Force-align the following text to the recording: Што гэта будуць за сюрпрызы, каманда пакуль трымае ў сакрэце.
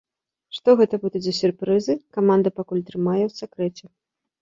Што 0.57 0.69
гэта 0.79 0.99
будуць 1.03 1.21
за 1.27 1.33
сюрпрызы, 1.41 1.99
каманда 2.19 2.55
пакуль 2.59 2.85
трымае 2.91 3.19
ў 3.29 3.31
сакрэце. 3.45 3.97